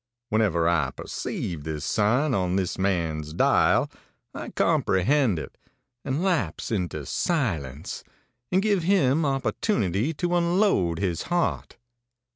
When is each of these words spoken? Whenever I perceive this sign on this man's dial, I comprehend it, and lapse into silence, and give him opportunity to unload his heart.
Whenever 0.29 0.67
I 0.67 0.89
perceive 0.89 1.63
this 1.63 1.85
sign 1.85 2.33
on 2.33 2.55
this 2.55 2.79
man's 2.79 3.33
dial, 3.33 3.87
I 4.33 4.49
comprehend 4.49 5.37
it, 5.37 5.59
and 6.03 6.23
lapse 6.23 6.71
into 6.71 7.05
silence, 7.05 8.03
and 8.51 8.63
give 8.63 8.81
him 8.81 9.27
opportunity 9.27 10.11
to 10.15 10.35
unload 10.35 10.97
his 10.97 11.21
heart. 11.29 11.77